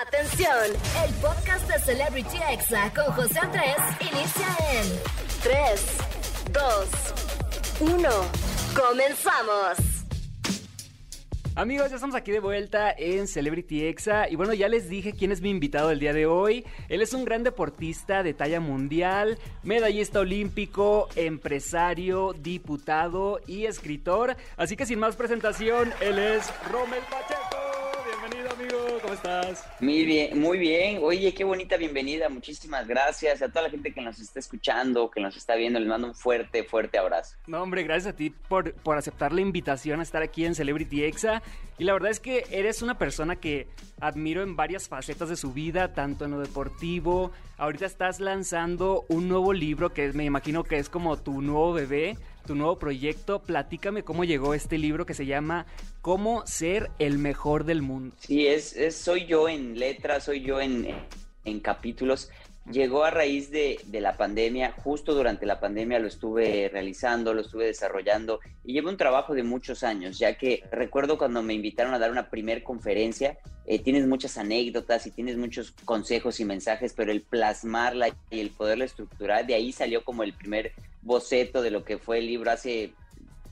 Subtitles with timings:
[0.00, 0.48] Atención,
[1.06, 4.88] el podcast de Celebrity Exa con José Andrés inicia en
[5.42, 5.98] 3,
[7.78, 8.08] 2, 1.
[8.74, 9.76] Comenzamos.
[11.54, 15.30] Amigos, ya estamos aquí de vuelta en Celebrity Exa y bueno, ya les dije quién
[15.30, 16.64] es mi invitado el día de hoy.
[16.88, 24.36] Él es un gran deportista de talla mundial, medallista olímpico, empresario, diputado y escritor.
[24.56, 27.31] Así que sin más presentación, él es Rommel Pacheco.
[29.80, 30.98] Muy bien, muy bien.
[31.02, 32.28] Oye, qué bonita bienvenida.
[32.28, 35.78] Muchísimas gracias a toda la gente que nos está escuchando, que nos está viendo.
[35.78, 37.36] Les mando un fuerte, fuerte abrazo.
[37.46, 41.04] No, hombre, gracias a ti por, por aceptar la invitación a estar aquí en Celebrity
[41.04, 41.42] Exa.
[41.78, 43.68] Y la verdad es que eres una persona que
[44.00, 47.32] admiro en varias facetas de su vida, tanto en lo deportivo.
[47.58, 52.16] Ahorita estás lanzando un nuevo libro que me imagino que es como tu nuevo bebé
[52.42, 53.40] tu nuevo proyecto.
[53.40, 55.66] Platícame cómo llegó este libro que se llama
[56.00, 58.14] Cómo ser el mejor del mundo.
[58.18, 60.88] Sí, es, es soy yo en letras, soy yo en,
[61.44, 62.30] en capítulos.
[62.70, 67.40] Llegó a raíz de, de, la pandemia, justo durante la pandemia lo estuve realizando, lo
[67.40, 71.92] estuve desarrollando y llevo un trabajo de muchos años, ya que recuerdo cuando me invitaron
[71.92, 76.94] a dar una primer conferencia, eh, tienes muchas anécdotas y tienes muchos consejos y mensajes,
[76.94, 81.70] pero el plasmarla y el poderla estructurar, de ahí salió como el primer boceto de
[81.70, 82.92] lo que fue el libro hace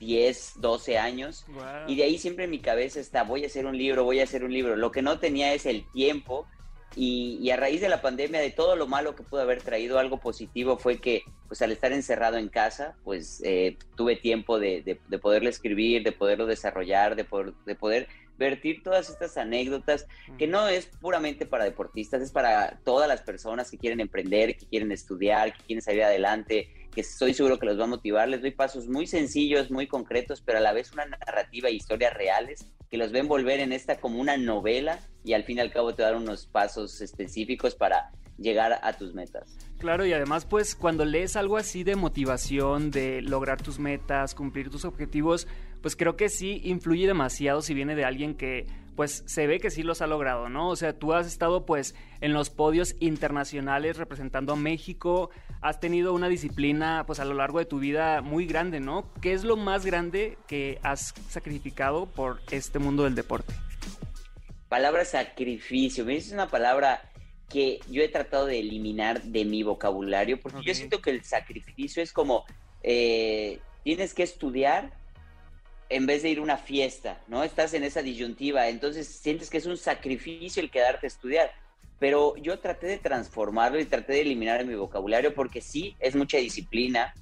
[0.00, 1.44] 10, 12 años.
[1.48, 1.62] Wow.
[1.86, 4.24] Y de ahí siempre en mi cabeza está, voy a hacer un libro, voy a
[4.24, 4.74] hacer un libro.
[4.74, 6.46] Lo que no tenía es el tiempo.
[6.96, 9.98] Y, y, a raíz de la pandemia, de todo lo malo que pudo haber traído,
[9.98, 14.82] algo positivo fue que, pues al estar encerrado en casa, pues eh, tuve tiempo de,
[14.82, 18.08] de, de, poderlo escribir, de poderlo desarrollar, de poder, de poder
[18.40, 20.06] vertir todas estas anécdotas,
[20.38, 24.66] que no es puramente para deportistas, es para todas las personas que quieren emprender, que
[24.66, 28.28] quieren estudiar, que quieren salir adelante, que estoy seguro que los va a motivar.
[28.28, 32.14] Les doy pasos muy sencillos, muy concretos, pero a la vez una narrativa e historias
[32.14, 35.70] reales que los ven volver en esta como una novela y al fin y al
[35.70, 39.56] cabo te dan unos pasos específicos para llegar a tus metas.
[39.78, 44.70] Claro, y además pues cuando lees algo así de motivación, de lograr tus metas, cumplir
[44.70, 45.46] tus objetivos,
[45.82, 48.66] pues creo que sí influye demasiado si viene de alguien que
[49.00, 50.68] pues se ve que sí los ha logrado, ¿no?
[50.68, 55.30] O sea, tú has estado pues en los podios internacionales representando a México,
[55.62, 59.10] has tenido una disciplina pues a lo largo de tu vida muy grande, ¿no?
[59.22, 63.54] ¿Qué es lo más grande que has sacrificado por este mundo del deporte?
[64.68, 67.00] Palabra sacrificio, me dices una palabra
[67.48, 70.68] que yo he tratado de eliminar de mi vocabulario, porque okay.
[70.68, 72.44] yo siento que el sacrificio es como,
[72.82, 74.99] eh, tienes que estudiar
[75.90, 77.42] en vez de ir a una fiesta, ¿no?
[77.42, 81.50] Estás en esa disyuntiva, entonces sientes que es un sacrificio el quedarte a estudiar.
[81.98, 86.38] Pero yo traté de transformarlo y traté de eliminar mi vocabulario porque sí, es mucha
[86.38, 87.12] disciplina,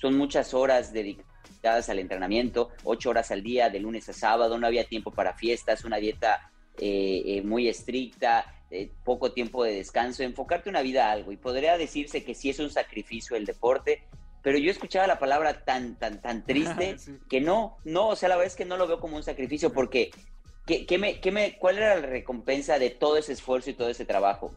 [0.00, 4.66] son muchas horas dedicadas al entrenamiento, ocho horas al día, de lunes a sábado, no
[4.66, 10.22] había tiempo para fiestas, una dieta eh, eh, muy estricta, eh, poco tiempo de descanso,
[10.22, 11.32] enfocarte una vida a algo.
[11.32, 14.04] Y podría decirse que sí es un sacrificio el deporte,
[14.42, 17.18] pero yo escuchaba la palabra tan, tan, tan triste sí.
[17.28, 19.72] que no, no, o sea, la verdad es que no lo veo como un sacrificio
[19.72, 20.10] porque
[20.66, 23.88] ¿qué, qué me, qué me, ¿cuál era la recompensa de todo ese esfuerzo y todo
[23.88, 24.54] ese trabajo?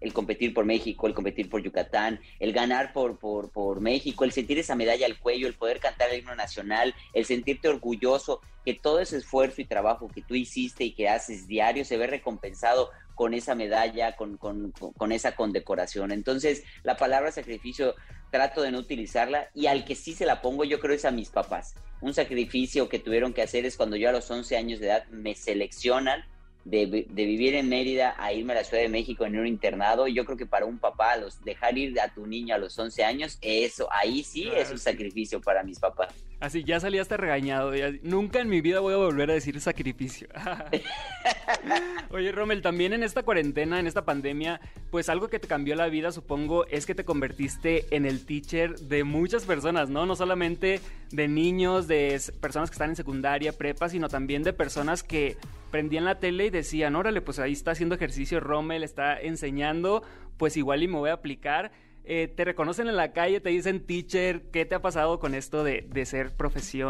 [0.00, 4.32] El competir por México, el competir por Yucatán, el ganar por, por, por México, el
[4.32, 8.74] sentir esa medalla al cuello, el poder cantar el himno nacional, el sentirte orgulloso, que
[8.74, 12.90] todo ese esfuerzo y trabajo que tú hiciste y que haces diario se ve recompensado
[13.14, 16.10] con esa medalla, con, con, con, esa condecoración.
[16.10, 17.94] Entonces, la palabra sacrificio
[18.34, 21.12] trato de no utilizarla y al que sí se la pongo yo creo es a
[21.12, 21.76] mis papás.
[22.00, 25.06] Un sacrificio que tuvieron que hacer es cuando yo a los 11 años de edad
[25.06, 26.24] me seleccionan
[26.64, 30.08] de, de, vivir en Mérida a irme a la Ciudad de México en un internado.
[30.08, 33.04] Yo creo que para un papá, los, dejar ir a tu niño a los 11
[33.04, 36.12] años, eso, ahí sí claro, es un sacrificio para mis papás.
[36.40, 37.72] Así, ya salí hasta regañado.
[38.02, 40.28] Nunca en mi vida voy a volver a decir sacrificio.
[42.10, 45.88] Oye, Rommel, también en esta cuarentena, en esta pandemia, pues algo que te cambió la
[45.88, 50.06] vida, supongo, es que te convertiste en el teacher de muchas personas, ¿no?
[50.06, 50.80] No solamente
[51.10, 55.36] de niños, de personas que están en secundaria, prepa, sino también de personas que
[55.70, 60.02] prendían la tele y decían, órale, pues ahí está haciendo ejercicio Rommel, está enseñando,
[60.36, 61.72] pues igual y me voy a aplicar.
[62.06, 65.64] Eh, te reconocen en la calle, te dicen teacher, ¿qué te ha pasado con esto
[65.64, 66.32] de, de ser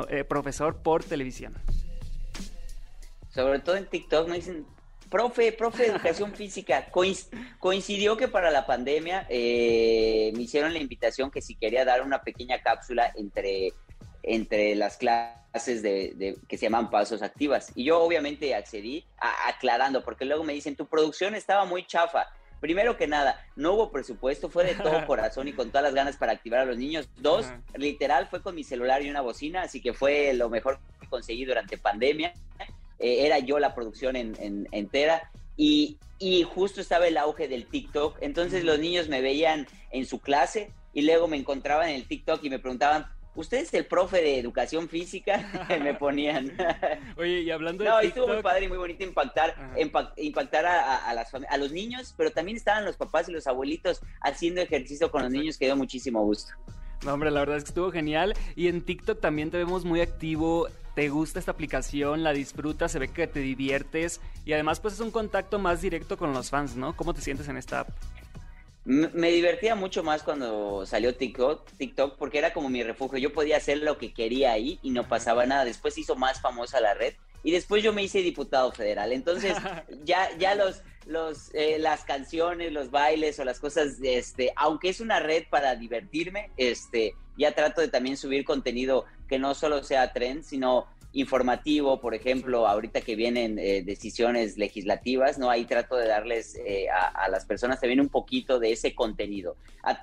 [0.09, 1.55] eh, profesor por televisión?
[3.31, 4.67] Sobre todo en TikTok me dicen,
[5.09, 6.89] profe, profe de educación física.
[7.61, 12.23] coincidió que para la pandemia eh, me hicieron la invitación que si quería dar una
[12.23, 13.73] pequeña cápsula entre,
[14.25, 17.71] entre las clases de, de, que se llaman pasos activas.
[17.77, 22.27] Y yo obviamente accedí a, aclarando, porque luego me dicen, tu producción estaba muy chafa.
[22.65, 26.17] Primero que nada, no hubo presupuesto, fue de todo corazón y con todas las ganas
[26.17, 27.11] para activar a los niños.
[27.19, 27.61] Dos, Ajá.
[27.77, 31.45] literal, fue con mi celular y una bocina, así que fue lo mejor que conseguí
[31.45, 32.33] durante pandemia.
[32.99, 35.31] Eh, era yo la producción en, en, entera.
[35.59, 38.17] Y, y justo estaba el auge del TikTok.
[38.23, 42.43] Entonces los niños me veían en su clase y luego me encontraban en el TikTok
[42.45, 45.51] y me preguntaban, ¿usted es el profe de educación física?
[45.83, 46.57] me ponían.
[47.17, 48.17] Oye, y hablando de No, TikTok...
[48.19, 49.55] estuvo muy padre y muy bonito impactar,
[50.17, 54.01] impactar a, a, las a los niños, pero también estaban los papás y los abuelitos
[54.21, 56.53] haciendo ejercicio con los niños, que dio muchísimo gusto.
[57.05, 58.35] No, hombre, la verdad es que estuvo genial.
[58.57, 60.69] Y en TikTok también te vemos muy activo.
[60.95, 62.23] ¿Te gusta esta aplicación?
[62.23, 62.93] ¿La disfrutas?
[62.93, 64.21] Se ve que te diviertes.
[64.47, 66.97] Y además, pues es un contacto más directo con los fans, ¿no?
[66.97, 67.89] ¿Cómo te sientes en esta app?
[68.85, 73.19] Me divertía mucho más cuando salió TikTok, TikTok porque era como mi refugio.
[73.19, 75.65] Yo podía hacer lo que quería ahí y no pasaba nada.
[75.65, 79.13] Después hizo más famosa la red y después yo me hice diputado federal.
[79.13, 79.57] Entonces
[80.05, 85.01] ya, ya los, los, eh, las canciones, los bailes o las cosas, este, aunque es
[85.01, 90.13] una red para divertirme, este, ya trato de también subir contenido que no solo sea
[90.13, 95.49] trend, sino informativo, por ejemplo, ahorita que vienen eh, decisiones legislativas, ¿no?
[95.49, 99.57] Ahí trato de darles eh, a, las personas también un poquito de ese contenido.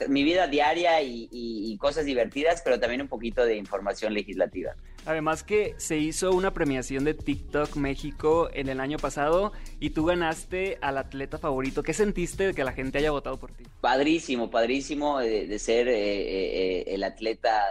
[0.07, 4.75] mi vida diaria y, cosas divertidas, pero también un poquito de información legislativa.
[5.05, 10.05] Además que se hizo una premiación de TikTok México en el año pasado y tú
[10.05, 11.81] ganaste al atleta favorito.
[11.81, 13.63] ¿Qué sentiste de que la gente haya votado por ti?
[13.81, 17.63] Padrísimo, padrísimo de, de ser eh, el atleta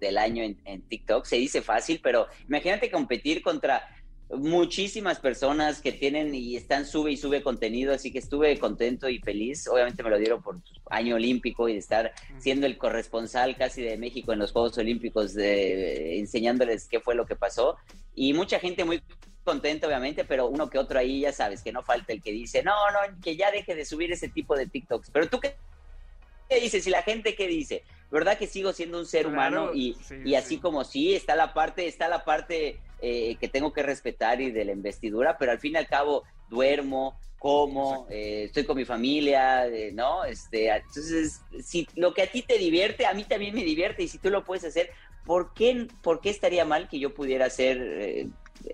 [0.00, 1.24] del año en, TikTok.
[1.24, 3.86] Se dice fácil, pero imagínate competir contra
[4.30, 9.18] muchísimas personas que tienen y están sube y sube contenido, así que estuve contento y
[9.18, 9.66] feliz.
[9.68, 10.58] Obviamente me lo dieron por
[10.88, 15.34] año olímpico y de estar siendo el corresponsal casi de México en los Juegos Olímpicos,
[15.34, 17.76] de, enseñándoles qué fue lo que pasó.
[18.14, 19.02] Y mucha gente muy
[19.42, 22.62] contenta, obviamente, pero uno que otro ahí, ya sabes, que no falta el que dice,
[22.62, 25.10] no, no, que ya deje de subir ese tipo de TikToks.
[25.10, 25.56] Pero tú qué
[26.60, 30.34] dices y la gente qué dice verdad que sigo siendo un ser humano y, y
[30.34, 34.50] así como sí, está la parte, está la parte eh, que tengo que respetar y
[34.50, 38.84] de la investidura, pero al fin y al cabo duermo, como, eh, estoy con mi
[38.84, 40.24] familia, eh, ¿no?
[40.24, 44.08] Este, entonces, si lo que a ti te divierte, a mí también me divierte y
[44.08, 44.90] si tú lo puedes hacer,
[45.24, 48.28] ¿por qué, por qué estaría mal que yo pudiera hacer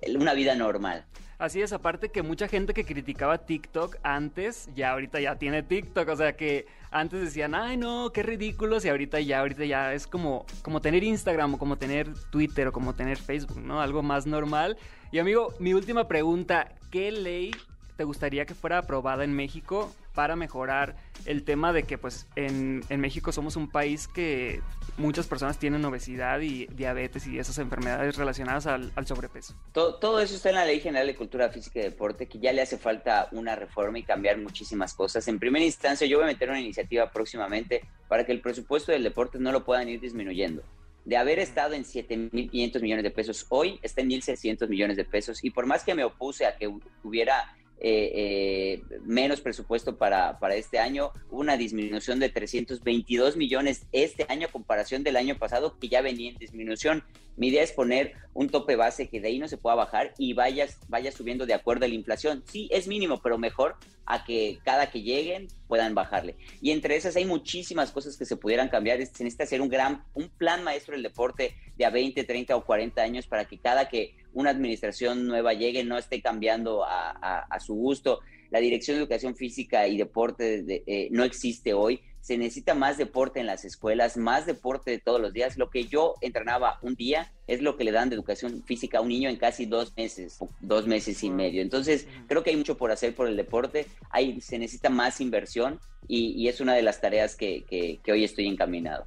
[0.08, 1.04] una vida normal?
[1.38, 6.08] Así es, aparte que mucha gente que criticaba TikTok antes, ya ahorita ya tiene TikTok,
[6.08, 10.06] o sea que antes decían, ay no, qué ridículos, y ahorita ya, ahorita ya es
[10.06, 13.82] como, como tener Instagram o como tener Twitter o como tener Facebook, ¿no?
[13.82, 14.78] Algo más normal.
[15.12, 17.50] Y amigo, mi última pregunta, ¿qué ley
[17.96, 20.96] te gustaría que fuera aprobada en México para mejorar
[21.26, 24.62] el tema de que pues en, en México somos un país que
[24.98, 29.54] muchas personas tienen obesidad y diabetes y esas enfermedades relacionadas al, sobrepeso.
[29.72, 32.52] Todo, todo, eso está en la Ley General de Cultura Física y Deporte, que ya
[32.52, 35.28] le hace falta una reforma y cambiar muchísimas cosas.
[35.28, 39.02] En primera instancia, yo voy a meter una iniciativa próximamente para que el presupuesto del
[39.02, 40.62] deporte no lo puedan ir disminuyendo.
[41.04, 45.44] De haber estado en 7.500 millones de pesos, hoy está en 1.600 millones de pesos.
[45.44, 46.72] Y por más que me opuse a que
[47.04, 54.24] hubiera eh, eh, menos presupuesto para, para este año, una disminución de 322 millones este
[54.28, 57.04] año a comparación del año pasado que ya venía en disminución.
[57.36, 60.32] Mi idea es poner un tope base que de ahí no se pueda bajar y
[60.32, 62.42] vaya, vaya subiendo de acuerdo a la inflación.
[62.46, 63.76] Sí, es mínimo, pero mejor
[64.06, 66.36] a que cada que lleguen puedan bajarle.
[66.62, 68.98] Y entre esas hay muchísimas cosas que se pudieran cambiar.
[68.98, 72.64] Se necesita hacer un gran, un plan maestro del deporte de a 20, 30 o
[72.64, 77.74] 40 años para que cada que una administración nueva llegue no esté cambiando a, su
[77.74, 78.20] gusto.
[78.50, 83.38] La Dirección de Educación Física y Deporte eh, no existe hoy se necesita más deporte
[83.38, 85.56] en las escuelas, más deporte de todos los días.
[85.56, 89.00] Lo que yo entrenaba un día es lo que le dan de educación física a
[89.00, 91.62] un niño en casi dos meses, dos meses y medio.
[91.62, 95.78] Entonces, creo que hay mucho por hacer por el deporte, hay, se necesita más inversión
[96.08, 97.62] y, es una de las tareas que,
[98.02, 99.06] que hoy estoy encaminado.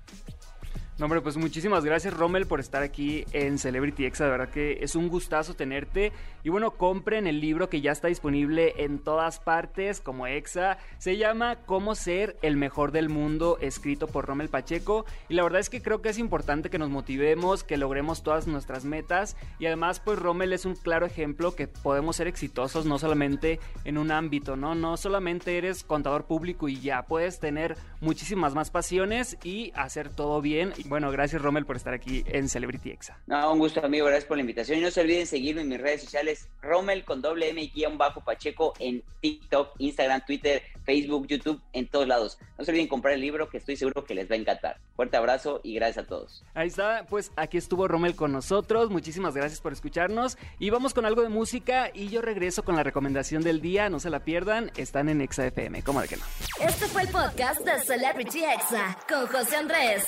[0.99, 4.25] No, hombre, pues muchísimas gracias, Rommel, por estar aquí en Celebrity Exa.
[4.25, 6.11] De verdad que es un gustazo tenerte.
[6.43, 10.77] Y bueno, compren el libro que ya está disponible en todas partes, como Exa.
[10.97, 15.05] Se llama Cómo ser el mejor del mundo, escrito por Rommel Pacheco.
[15.29, 18.47] Y la verdad es que creo que es importante que nos motivemos, que logremos todas
[18.47, 19.37] nuestras metas.
[19.57, 23.97] Y además, pues Rommel es un claro ejemplo que podemos ser exitosos no solamente en
[23.97, 24.75] un ámbito, ¿no?
[24.75, 30.41] No solamente eres contador público y ya, puedes tener muchísimas más pasiones y hacer todo
[30.41, 30.73] bien.
[30.89, 33.19] Bueno, gracias Rommel por estar aquí en Celebrity Exa.
[33.27, 34.79] No, un gusto amigo, gracias por la invitación.
[34.79, 37.99] Y no se olviden seguirme en mis redes sociales, Rommel con doble M y guion
[37.99, 42.39] bajo Pacheco en TikTok, Instagram, Twitter, Facebook, YouTube, en todos lados.
[42.57, 44.79] No se olviden comprar el libro que estoy seguro que les va a encantar.
[44.95, 46.43] Fuerte abrazo y gracias a todos.
[46.55, 48.89] Ahí está, pues aquí estuvo Rommel con nosotros.
[48.89, 50.39] Muchísimas gracias por escucharnos.
[50.57, 53.91] Y vamos con algo de música y yo regreso con la recomendación del día.
[53.91, 55.83] No se la pierdan, están en Exa FM.
[55.83, 56.23] ¿Cómo de que no?
[56.59, 60.07] Este fue el podcast de Celebrity Exa con José Andrés.